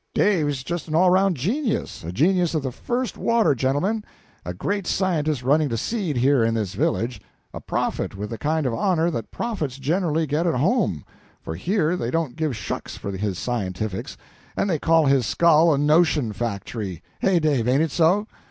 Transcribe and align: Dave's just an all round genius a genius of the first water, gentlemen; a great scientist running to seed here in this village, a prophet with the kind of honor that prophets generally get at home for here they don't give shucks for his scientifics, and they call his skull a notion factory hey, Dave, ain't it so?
Dave's 0.15 0.63
just 0.63 0.87
an 0.87 0.95
all 0.95 1.11
round 1.11 1.37
genius 1.37 2.03
a 2.03 2.11
genius 2.11 2.55
of 2.55 2.63
the 2.63 2.71
first 2.71 3.19
water, 3.19 3.53
gentlemen; 3.53 4.03
a 4.43 4.51
great 4.51 4.87
scientist 4.87 5.43
running 5.43 5.69
to 5.69 5.77
seed 5.77 6.17
here 6.17 6.43
in 6.43 6.55
this 6.55 6.73
village, 6.73 7.21
a 7.53 7.61
prophet 7.61 8.17
with 8.17 8.31
the 8.31 8.37
kind 8.39 8.65
of 8.65 8.73
honor 8.73 9.11
that 9.11 9.29
prophets 9.29 9.77
generally 9.77 10.25
get 10.25 10.47
at 10.47 10.55
home 10.55 11.05
for 11.39 11.53
here 11.53 11.95
they 11.95 12.09
don't 12.09 12.35
give 12.35 12.55
shucks 12.57 12.97
for 12.97 13.11
his 13.11 13.37
scientifics, 13.37 14.17
and 14.57 14.71
they 14.71 14.79
call 14.79 15.05
his 15.05 15.27
skull 15.27 15.71
a 15.71 15.77
notion 15.77 16.33
factory 16.33 17.03
hey, 17.19 17.39
Dave, 17.39 17.67
ain't 17.67 17.83
it 17.83 17.91
so? 17.91 18.25